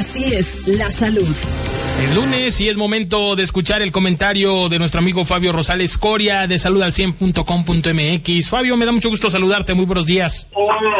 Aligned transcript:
Así 0.00 0.24
es 0.34 0.66
la 0.78 0.90
salud. 0.90 1.20
Es 1.20 2.16
lunes 2.16 2.58
y 2.62 2.70
es 2.70 2.76
momento 2.78 3.36
de 3.36 3.42
escuchar 3.42 3.82
el 3.82 3.92
comentario 3.92 4.70
de 4.70 4.78
nuestro 4.78 4.98
amigo 4.98 5.26
Fabio 5.26 5.52
Rosales 5.52 5.98
Coria 5.98 6.46
de 6.46 6.58
salud 6.58 6.80
al 6.80 6.92
100.com.mx. 6.92 8.48
Fabio, 8.48 8.78
me 8.78 8.86
da 8.86 8.92
mucho 8.92 9.10
gusto 9.10 9.28
saludarte. 9.28 9.74
Muy 9.74 9.84
buenos 9.84 10.06
días. 10.06 10.50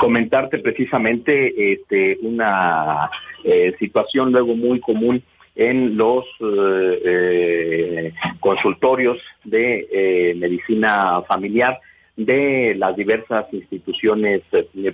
Comentarte 0.00 0.60
precisamente 0.60 1.74
este, 1.74 2.16
una 2.22 3.10
eh, 3.44 3.74
situación 3.78 4.32
luego 4.32 4.56
muy 4.56 4.80
común 4.80 5.22
en 5.54 5.98
los 5.98 6.24
eh, 6.40 7.02
eh, 7.04 8.14
consultorios 8.40 9.18
de 9.44 10.34
medicina 10.38 11.20
familiar 11.28 11.80
de 12.16 12.74
las 12.76 12.96
diversas 12.96 13.46
instituciones 13.52 14.42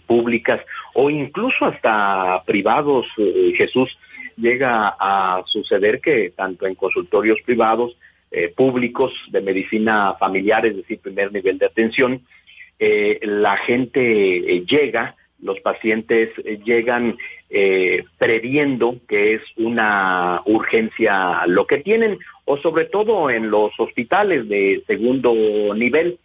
públicas 0.06 0.60
o 0.94 1.08
incluso 1.08 1.66
hasta 1.66 2.42
privados, 2.44 3.06
Jesús, 3.56 3.96
llega 4.36 4.96
a 4.98 5.42
suceder 5.46 6.00
que 6.00 6.30
tanto 6.30 6.66
en 6.66 6.74
consultorios 6.74 7.38
privados, 7.44 7.96
eh, 8.34 8.48
públicos 8.48 9.12
de 9.28 9.42
medicina 9.42 10.14
familiar, 10.18 10.64
es 10.64 10.74
decir, 10.74 10.98
primer 11.00 11.30
nivel 11.32 11.58
de 11.58 11.66
atención, 11.66 12.22
eh, 12.78 13.20
la 13.22 13.58
gente 13.58 14.00
eh, 14.56 14.64
llega, 14.66 15.16
los 15.42 15.60
pacientes 15.60 16.30
llegan 16.64 17.18
previendo 18.16 18.96
que 19.06 19.34
es 19.34 19.42
una 19.58 20.40
urgencia 20.46 21.46
lo 21.46 21.66
que 21.66 21.76
tienen, 21.78 22.18
o 22.46 22.56
sobre 22.56 22.86
todo 22.86 23.28
en 23.28 23.50
los 23.50 23.72
hospitales 23.78 24.48
de 24.48 24.82
segundo 24.86 25.34
nivel. 25.74 26.18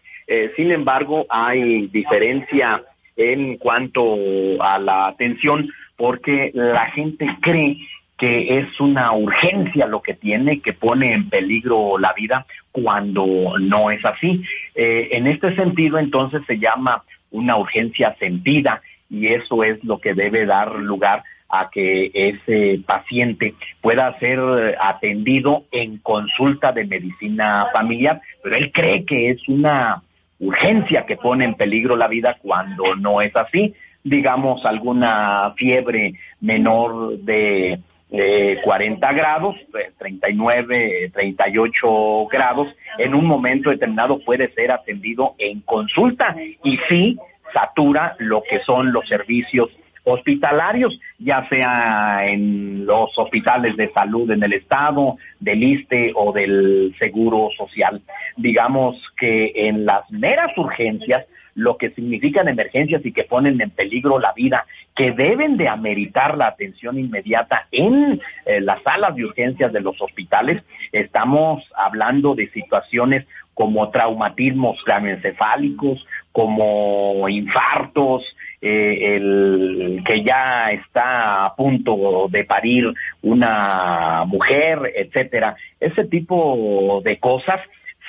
Sin 0.56 0.72
embargo, 0.72 1.26
hay 1.30 1.88
diferencia 1.88 2.84
en 3.16 3.58
cuanto 3.58 4.16
a 4.62 4.78
la 4.78 5.08
atención 5.08 5.70
porque 5.96 6.52
la 6.54 6.86
gente 6.92 7.28
cree 7.42 7.78
que 8.18 8.58
es 8.58 8.80
una 8.80 9.12
urgencia 9.14 9.86
lo 9.86 10.02
que 10.02 10.16
tiene, 10.16 10.60
que 10.60 10.74
pone 10.74 11.14
en 11.14 11.30
peligro 11.30 11.98
la 12.00 12.14
vida 12.14 12.46
cuando 12.72 13.26
no 13.60 13.92
es 13.92 14.04
así. 14.06 14.44
Eh, 14.74 15.10
en 15.12 15.28
este 15.28 15.56
sentido, 15.56 16.00
entonces 16.00 16.42
se 16.48 16.58
llama 16.58 17.04
una 17.30 17.58
urgencia 17.58 18.16
sentida 18.20 18.82
y 19.10 19.28
eso 19.28 19.64
es 19.64 19.84
lo 19.84 20.00
que 20.00 20.14
debe 20.14 20.46
dar 20.46 20.76
lugar 20.76 21.24
a 21.50 21.70
que 21.70 22.12
ese 22.14 22.82
paciente 22.86 23.54
pueda 23.82 24.18
ser 24.20 24.78
atendido 24.82 25.64
en 25.72 25.98
consulta 26.00 26.74
de 26.74 26.86
medicina 26.86 27.68
familiar, 27.72 28.22
pero 28.44 28.58
él 28.58 28.72
cree 28.74 29.06
que 29.06 29.30
es 29.30 29.48
una 29.48 30.04
urgencia 30.40 31.06
que 31.06 31.18
pone 31.18 31.46
en 31.46 31.56
peligro 31.56 31.96
la 31.96 32.08
vida 32.08 32.38
cuando 32.42 32.96
no 32.96 33.22
es 33.22 33.36
así, 33.36 33.74
digamos 34.04 34.66
alguna 34.66 35.54
fiebre 35.58 36.14
menor 36.40 37.18
de 37.20 37.80
eh, 38.10 38.60
40 38.64 39.14
grados, 39.14 39.56
39, 39.98 41.12
38 41.14 42.28
grados, 42.32 42.74
en 42.98 43.14
un 43.14 43.26
momento 43.26 43.70
determinado 43.70 44.20
puede 44.20 44.54
ser 44.54 44.72
atendido 44.72 45.36
en 45.38 45.62
consulta 45.62 46.36
y 46.64 46.78
sí 46.88 47.18
satura 47.54 48.16
lo 48.20 48.44
que 48.44 48.60
son 48.60 48.92
los 48.92 49.08
servicios 49.08 49.70
hospitalarios, 50.08 51.00
ya 51.20 51.48
sea 51.50 52.26
en 52.28 52.86
los 52.86 53.18
hospitales 53.18 53.76
de 53.76 53.92
salud 53.92 54.32
en 54.32 54.42
el 54.42 54.54
estado, 54.54 55.18
del 55.40 55.62
ISTE 55.62 56.14
o 56.16 56.32
del 56.32 56.96
Seguro 56.98 57.50
Social. 57.58 58.02
Digamos 58.38 58.96
que 59.20 59.52
en 59.54 59.86
las 59.86 60.10
meras 60.10 60.58
urgencias 60.58 61.26
lo 61.58 61.78
que 61.78 61.90
significan 61.90 62.48
emergencias 62.48 63.04
y 63.04 63.12
que 63.12 63.24
ponen 63.24 63.60
en 63.60 63.72
peligro 63.72 64.20
la 64.20 64.32
vida, 64.34 64.68
que 64.96 65.12
deben 65.12 65.58
de 65.58 65.68
ameritar 65.68 66.38
la 66.38 66.48
atención 66.48 67.00
inmediata 67.00 67.68
en 67.72 68.22
eh, 68.46 68.62
las 68.62 68.82
salas 68.84 69.16
de 69.16 69.26
urgencias 69.26 69.74
de 69.74 69.82
los 69.82 70.00
hospitales. 70.00 70.62
Estamos 70.92 71.64
hablando 71.76 72.36
de 72.36 72.48
situaciones 72.52 73.26
como 73.56 73.90
traumatismos 73.90 74.84
craneoencefálicos, 74.84 76.06
como 76.32 77.28
infartos, 77.28 78.24
eh, 78.62 79.16
el 79.16 80.04
que 80.06 80.22
ya 80.22 80.70
está 80.70 81.46
a 81.46 81.56
punto 81.56 82.28
de 82.30 82.44
parir 82.44 82.94
una 83.24 84.26
mujer, 84.28 84.94
etcétera. 84.96 85.56
Ese 85.80 86.06
tipo 86.06 87.02
de 87.04 87.18
cosas 87.18 87.60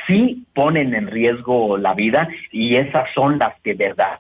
sí 0.09 0.45
ponen 0.55 0.95
en 0.95 1.07
riesgo 1.07 1.77
la 1.79 1.95
vida 1.95 2.29
y 2.51 2.75
esas 2.77 3.09
son 3.15 3.39
las 3.39 3.55
que 3.61 3.75
verdaderamente 3.75 4.19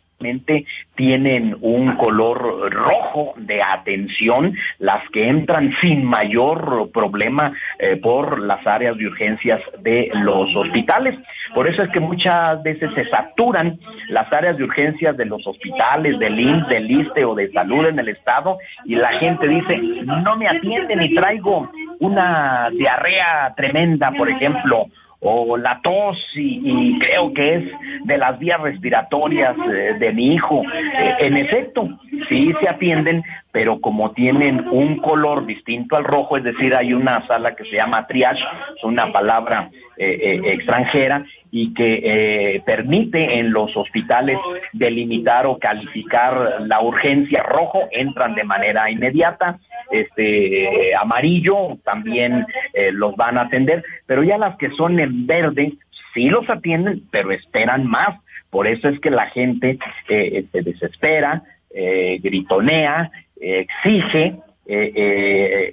tienen 0.96 1.56
un 1.60 1.94
color 1.96 2.72
rojo 2.72 3.34
de 3.36 3.62
atención, 3.62 4.56
las 4.78 5.08
que 5.10 5.28
entran 5.28 5.72
sin 5.80 6.04
mayor 6.04 6.90
problema 6.92 7.52
eh, 7.78 7.96
por 7.96 8.40
las 8.40 8.66
áreas 8.66 8.96
de 8.96 9.06
urgencias 9.06 9.60
de 9.80 10.10
los 10.14 10.54
hospitales. 10.56 11.16
Por 11.54 11.68
eso 11.68 11.82
es 11.84 11.90
que 11.90 12.00
muchas 12.00 12.60
veces 12.64 12.90
se 12.94 13.04
saturan 13.08 13.78
las 14.08 14.32
áreas 14.32 14.56
de 14.56 14.64
urgencias 14.64 15.16
de 15.16 15.24
los 15.24 15.46
hospitales, 15.46 16.18
del 16.18 16.38
INS, 16.38 16.68
del 16.68 16.90
ISTE 16.90 17.24
o 17.24 17.34
de 17.34 17.52
salud 17.52 17.86
en 17.86 17.98
el 18.00 18.08
estado 18.08 18.58
y 18.84 18.96
la 18.96 19.12
gente 19.12 19.46
dice, 19.46 19.76
no 20.04 20.36
me 20.36 20.48
atienden 20.48 21.00
y 21.00 21.14
traigo 21.14 21.70
una 22.00 22.70
diarrea 22.70 23.54
tremenda, 23.56 24.10
por 24.12 24.28
ejemplo, 24.28 24.88
o 25.20 25.56
la 25.56 25.80
tos 25.82 26.16
y, 26.34 26.96
creo 27.00 27.32
que 27.32 27.54
es 27.54 27.64
de 28.04 28.18
las 28.18 28.38
vías 28.38 28.60
respiratorias 28.60 29.56
eh, 29.68 29.94
de 29.98 30.12
mi 30.12 30.34
hijo. 30.34 30.62
Eh, 30.62 31.14
en 31.20 31.36
efecto, 31.36 31.88
sí 32.28 32.52
se 32.60 32.68
atienden, 32.68 33.24
pero 33.50 33.80
como 33.80 34.12
tienen 34.12 34.64
un 34.70 34.98
color 34.98 35.44
distinto 35.44 35.96
al 35.96 36.04
rojo, 36.04 36.36
es 36.36 36.44
decir, 36.44 36.74
hay 36.74 36.94
una 36.94 37.26
sala 37.26 37.56
que 37.56 37.64
se 37.64 37.76
llama 37.76 38.06
triage, 38.06 38.44
es 38.76 38.84
una 38.84 39.12
palabra 39.12 39.70
eh, 39.96 40.40
extranjera, 40.44 41.24
y 41.50 41.72
que 41.72 42.62
permite 42.66 43.38
en 43.38 43.52
los 43.52 43.74
hospitales 43.74 44.36
delimitar 44.74 45.46
o 45.46 45.58
calificar 45.58 46.58
la 46.60 46.82
urgencia 46.82 47.42
rojo, 47.42 47.88
entran 47.90 48.34
de 48.34 48.44
manera 48.44 48.90
inmediata, 48.90 49.58
este 49.90 50.94
amarillo 50.94 51.78
también 51.84 52.46
eh, 52.72 52.90
los 52.92 53.16
van 53.16 53.38
a 53.38 53.42
atender, 53.42 53.84
pero 54.06 54.22
ya 54.22 54.38
las 54.38 54.56
que 54.56 54.70
son 54.70 54.98
en 55.00 55.26
verde 55.26 55.74
sí 56.14 56.28
los 56.28 56.48
atienden, 56.48 57.02
pero 57.10 57.32
esperan 57.32 57.86
más. 57.86 58.20
Por 58.50 58.66
eso 58.66 58.88
es 58.88 58.98
que 59.00 59.10
la 59.10 59.26
gente 59.26 59.78
eh, 60.08 60.44
se 60.50 60.62
desespera, 60.62 61.42
eh, 61.70 62.18
gritonea, 62.22 63.10
exige 63.40 64.36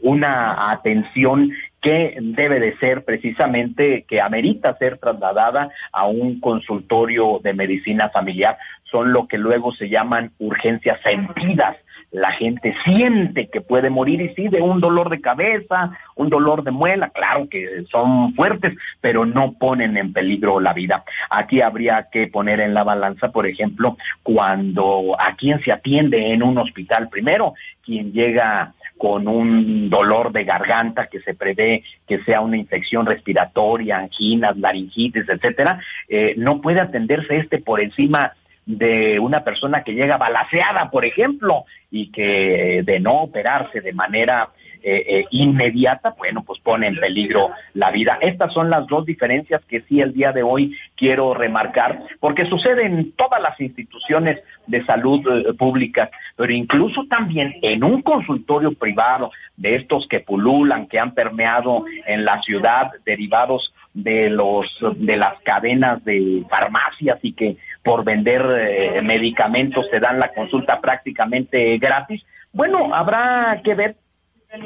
una 0.04 0.72
atención 0.72 1.52
que 1.82 2.18
debe 2.20 2.60
de 2.60 2.76
ser 2.78 3.04
precisamente, 3.06 4.06
que 4.08 4.20
amerita 4.20 4.78
ser 4.78 4.98
trasladada 4.98 5.70
a 5.92 6.08
un 6.08 6.40
consultorio 6.40 7.40
de 7.44 7.54
medicina 7.54 8.10
familiar. 8.10 8.58
Son 8.86 9.12
lo 9.12 9.28
que 9.28 9.38
luego 9.38 9.74
se 9.74 9.90
llaman 9.90 10.32
urgencias 10.38 11.00
sentidas. 11.02 11.78
La 12.12 12.32
gente 12.32 12.76
siente 12.84 13.50
que 13.50 13.62
puede 13.62 13.90
morir 13.90 14.22
y 14.22 14.34
sí 14.36 14.48
de 14.48 14.62
un 14.62 14.80
dolor 14.80 15.10
de 15.10 15.22
cabeza, 15.22 15.92
un 16.16 16.30
dolor 16.30 16.64
de 16.64 16.72
muela, 16.72 17.10
claro 17.10 17.50
que 17.50 17.84
son 17.92 18.34
fuertes, 18.36 18.74
pero 19.02 19.26
no 19.26 19.54
ponen 19.54 19.98
en 19.98 20.14
peligro 20.14 20.60
la 20.60 20.74
vida. 20.74 21.04
Aquí 21.30 21.62
habría 21.62 22.08
que 22.12 22.28
poner 22.28 22.62
en 22.62 22.74
la 22.74 22.84
balanza, 22.84 23.32
por 23.32 23.48
ejemplo, 23.48 23.98
cuando 24.24 25.16
a 25.20 25.36
quien 25.36 25.62
se 25.62 25.72
atiende 25.72 26.32
en 26.32 26.44
un 26.44 26.58
hospital 26.58 27.10
primero, 27.10 27.54
quien 27.84 28.14
llega 28.14 28.74
con 28.98 29.28
un 29.28 29.90
dolor 29.90 30.32
de 30.32 30.46
garganta 30.46 31.08
que 31.08 31.20
se 31.20 31.34
prevé 31.34 31.84
que 32.08 32.24
sea 32.24 32.42
una 32.42 32.58
infección 32.58 33.06
respiratoria, 33.06 33.98
anginas, 33.98 34.58
laringitis, 34.58 35.28
etcétera, 35.28 35.80
eh, 36.08 36.34
no 36.38 36.62
puede 36.62 36.80
atenderse 36.80 37.38
este 37.38 37.60
por 37.60 37.82
encima 37.82 38.34
de 38.66 39.20
una 39.20 39.44
persona 39.44 39.84
que 39.84 39.94
llega 39.94 40.18
balaseada, 40.18 40.90
por 40.90 41.06
ejemplo, 41.06 41.66
y 41.92 42.12
que 42.12 42.82
de 42.84 43.00
no 43.00 43.22
operarse 43.22 43.82
de 43.82 43.94
manera 43.94 44.50
eh, 44.88 45.04
eh, 45.08 45.26
inmediata, 45.32 46.14
bueno, 46.16 46.44
pues 46.44 46.60
pone 46.60 46.86
en 46.86 47.00
peligro 47.00 47.50
la 47.74 47.90
vida. 47.90 48.20
Estas 48.22 48.54
son 48.54 48.70
las 48.70 48.86
dos 48.86 49.04
diferencias 49.04 49.66
que 49.66 49.82
sí 49.82 50.00
el 50.00 50.14
día 50.14 50.32
de 50.32 50.44
hoy 50.44 50.78
quiero 50.96 51.34
remarcar, 51.34 52.04
porque 52.20 52.46
sucede 52.46 52.86
en 52.86 53.12
todas 53.14 53.42
las 53.42 53.60
instituciones 53.60 54.44
de 54.68 54.86
salud 54.86 55.22
eh, 55.28 55.54
pública, 55.56 56.12
pero 56.36 56.54
incluso 56.54 57.04
también 57.10 57.56
en 57.64 57.84
un 57.84 58.04
consultorio 58.04 58.74
privado 58.74 59.32
de 59.58 59.76
estos 59.76 60.08
que 60.08 60.20
pululan, 60.20 60.86
que 60.86 61.00
han 61.00 61.16
permeado 61.16 61.86
en 62.06 62.24
la 62.24 62.44
ciudad, 62.44 62.92
derivados 63.08 63.74
de 63.96 64.30
los 64.30 64.68
de 64.98 65.18
las 65.18 65.42
cadenas 65.42 66.04
de 66.06 66.44
farmacias 66.48 67.18
y 67.24 67.32
que 67.32 67.58
por 67.86 68.04
vender 68.04 68.44
eh, 68.50 69.02
medicamentos 69.04 69.90
te 69.92 70.00
dan 70.00 70.20
la 70.20 70.34
consulta 70.34 70.82
prácticamente 70.82 71.78
gratis. 71.78 72.26
Bueno, 72.52 72.96
habrá 72.96 73.62
que 73.64 73.76
ver 73.76 73.96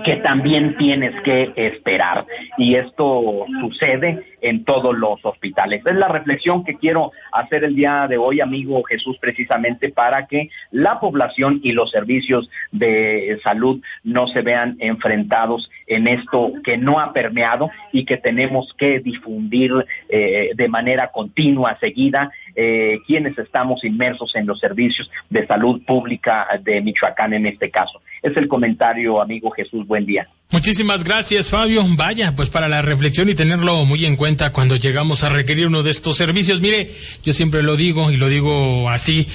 que 0.03 0.17
también 0.17 0.77
tienes 0.77 1.19
que 1.21 1.51
esperar. 1.55 2.25
Y 2.57 2.75
esto 2.75 3.45
sucede 3.61 4.23
en 4.41 4.63
todos 4.63 4.97
los 4.97 5.23
hospitales. 5.23 5.81
Es 5.85 5.95
la 5.95 6.07
reflexión 6.07 6.63
que 6.63 6.75
quiero 6.75 7.11
hacer 7.31 7.63
el 7.63 7.75
día 7.75 8.07
de 8.07 8.17
hoy, 8.17 8.41
amigo 8.41 8.83
Jesús, 8.83 9.17
precisamente 9.19 9.89
para 9.89 10.27
que 10.27 10.49
la 10.71 10.99
población 10.99 11.59
y 11.63 11.73
los 11.73 11.91
servicios 11.91 12.49
de 12.71 13.39
salud 13.43 13.81
no 14.03 14.27
se 14.27 14.41
vean 14.41 14.77
enfrentados 14.79 15.69
en 15.87 16.07
esto 16.07 16.53
que 16.63 16.77
no 16.77 16.99
ha 16.99 17.13
permeado 17.13 17.69
y 17.91 18.05
que 18.05 18.17
tenemos 18.17 18.73
que 18.77 18.99
difundir 18.99 19.73
eh, 20.09 20.51
de 20.55 20.67
manera 20.67 21.11
continua, 21.11 21.77
seguida, 21.79 22.31
eh, 22.55 22.99
quienes 23.05 23.37
estamos 23.37 23.83
inmersos 23.83 24.35
en 24.35 24.47
los 24.47 24.59
servicios 24.59 25.09
de 25.29 25.45
salud 25.47 25.81
pública 25.85 26.47
de 26.61 26.81
Michoacán 26.81 27.33
en 27.33 27.45
este 27.45 27.69
caso. 27.69 28.01
Es 28.21 28.35
el 28.35 28.47
comentario, 28.47 29.21
amigo 29.21 29.49
Jesús, 29.51 29.87
buen 29.87 30.05
día. 30.05 30.27
Muchísimas 30.51 31.03
gracias, 31.03 31.49
Fabio. 31.49 31.85
Vaya, 31.95 32.35
pues 32.35 32.49
para 32.49 32.67
la 32.67 32.81
reflexión 32.81 33.29
y 33.29 33.35
tenerlo 33.35 33.85
muy 33.85 34.05
en 34.05 34.15
cuenta 34.15 34.51
cuando 34.51 34.75
llegamos 34.75 35.23
a 35.23 35.29
requerir 35.29 35.67
uno 35.67 35.83
de 35.83 35.91
estos 35.91 36.17
servicios. 36.17 36.59
Mire, 36.59 36.89
yo 37.23 37.33
siempre 37.33 37.63
lo 37.63 37.77
digo 37.77 38.11
y 38.11 38.17
lo 38.17 38.27
digo 38.27 38.89
así. 38.89 39.27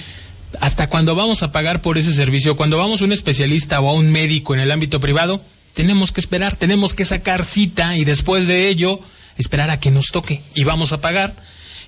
Hasta 0.60 0.88
cuando 0.88 1.14
vamos 1.14 1.42
a 1.42 1.52
pagar 1.52 1.82
por 1.82 1.98
ese 1.98 2.12
servicio, 2.12 2.56
cuando 2.56 2.78
vamos 2.78 3.00
a 3.00 3.04
un 3.04 3.12
especialista 3.12 3.80
o 3.80 3.88
a 3.88 3.94
un 3.94 4.12
médico 4.12 4.54
en 4.54 4.60
el 4.60 4.70
ámbito 4.70 5.00
privado, 5.00 5.40
tenemos 5.72 6.12
que 6.12 6.20
esperar, 6.20 6.56
tenemos 6.56 6.94
que 6.94 7.04
sacar 7.04 7.44
cita 7.44 7.96
y 7.96 8.04
después 8.04 8.46
de 8.46 8.68
ello 8.68 9.00
esperar 9.36 9.70
a 9.70 9.80
que 9.80 9.90
nos 9.90 10.06
toque 10.12 10.42
y 10.54 10.64
vamos 10.64 10.92
a 10.92 11.00
pagar 11.00 11.36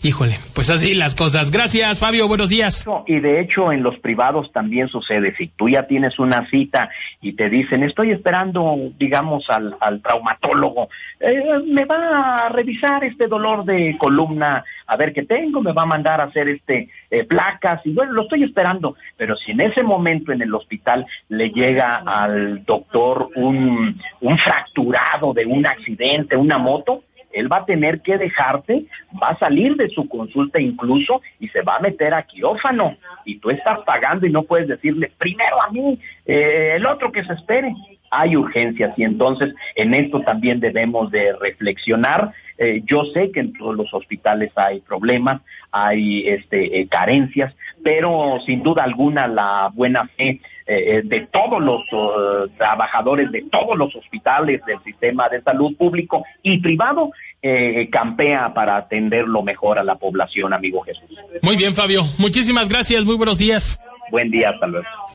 Híjole, 0.03 0.39
pues 0.55 0.71
así 0.71 0.95
las 0.95 1.15
cosas. 1.15 1.51
Gracias, 1.51 1.99
Fabio, 1.99 2.29
buenos 2.29 2.51
días. 2.51 2.87
Y 3.07 3.21
de 3.21 3.41
hecho 3.41 3.73
en 3.73 3.83
los 3.83 3.99
privados 3.99 4.53
también 4.53 4.89
sucede. 4.89 5.35
Si 5.37 5.49
tú 5.49 5.69
ya 5.69 5.87
tienes 5.87 6.19
una 6.19 6.49
cita 6.49 6.91
y 7.21 7.33
te 7.33 7.49
dicen, 7.49 7.83
estoy 7.83 8.11
esperando, 8.11 8.77
digamos, 8.99 9.49
al, 9.49 10.01
traumatólogo, 10.03 10.89
eh, 11.21 11.43
me 11.67 11.85
va 11.85 12.47
a 12.47 12.49
revisar 12.51 13.05
este 13.05 13.27
dolor 13.27 13.65
de 13.65 13.97
columna, 13.99 14.65
a 14.87 14.97
ver 14.97 15.13
qué 15.13 15.23
tengo, 15.23 15.63
me 15.63 15.73
va 15.73 15.83
a 15.83 15.87
mandar 15.87 16.21
a 16.21 16.25
hacer 16.25 16.49
este 16.49 16.89
eh, 17.11 17.25
placas 17.25 17.81
y 17.85 17.93
bueno, 17.93 18.13
lo 18.13 18.23
estoy 18.23 18.43
esperando. 18.45 18.97
Pero 19.17 19.37
si 19.37 19.53
en 19.53 19.61
ese 19.61 19.83
momento 19.83 20.33
en 20.33 20.43
el 20.43 20.55
hospital 20.55 21.07
le 21.29 21.51
llega 21.51 21.97
al 21.97 22.65
doctor 22.65 23.31
un, 23.35 24.01
un 24.21 24.39
fracturado 24.39 25.33
de 25.33 25.47
un 25.47 25.67
accidente, 25.67 26.37
una 26.37 26.59
moto, 26.59 27.03
él 27.37 27.53
va 27.53 27.59
a 27.59 27.67
tener 27.67 28.01
que 28.01 28.17
dejarte, 28.17 28.87
va 29.23 29.29
a 29.29 29.39
salir 29.39 29.77
de 29.77 29.91
su 29.91 30.09
consulta 30.09 30.59
incluso 30.59 31.21
y 31.39 31.49
se 31.49 31.61
va 31.61 31.77
a 31.77 31.81
meter 31.81 32.15
a 32.15 32.23
quirófano. 32.23 32.97
Y 33.27 33.37
tú 33.39 33.51
estás 33.51 33.81
pagando 33.81 34.27
y 34.27 34.31
no 34.31 34.45
puedes 34.45 34.69
decirle, 34.69 35.13
primero 35.19 35.63
a 35.63 35.71
mí, 35.71 35.99
eh, 36.25 36.73
el 36.77 36.87
otro 36.87 37.13
que 37.13 37.25
se 37.25 37.35
espere. 37.35 37.75
Hay 38.11 38.37
urgencias 38.37 38.97
y 38.97 39.03
entonces 39.03 39.53
en 39.75 39.93
esto 39.93 40.21
también 40.21 40.61
debemos 40.61 41.11
de 41.11 41.35
reflexionar. 41.35 42.33
Eh, 42.57 42.83
yo 42.87 43.05
sé 43.13 43.31
que 43.33 43.41
en 43.41 43.53
todos 43.53 43.77
los 43.77 43.93
hospitales 43.93 44.51
hay 44.55 44.81
problemas, 44.81 45.43
hay 45.73 46.27
este, 46.27 46.81
eh, 46.81 46.89
carencias, 46.89 47.55
pero 47.85 48.39
sin 48.47 48.63
duda 48.63 48.85
alguna 48.85 49.27
la 49.27 49.71
buena 49.75 50.07
fe 50.17 50.41
eh, 50.67 51.03
de 51.05 51.21
todos 51.27 51.63
los 51.63 51.81
uh, 51.93 52.49
trabajadores 52.57 53.31
de 53.31 53.43
todos 53.51 53.77
los 53.77 53.95
hospitales 53.95 54.61
del 54.67 54.83
sistema 54.83 55.29
de 55.29 55.41
salud 55.43 55.77
público 55.77 56.25
y 56.43 56.59
privado 56.59 57.11
eh, 57.41 57.89
campea 57.91 58.53
para 58.53 58.77
atender 58.77 59.29
lo 59.29 59.43
mejor 59.43 59.79
a 59.79 59.85
la 59.85 59.95
población, 59.95 60.53
amigo 60.53 60.83
Jesús. 60.83 61.09
Muy 61.43 61.57
bien, 61.57 61.75
Fabio. 61.75 62.03
Muchísimas 62.19 62.69
gracias. 62.69 63.05
Muy 63.05 63.17
buenos 63.17 63.39
días. 63.39 63.81
Buen 64.11 64.31
día, 64.31 64.51
hasta 64.51 64.67
luego. 64.67 64.87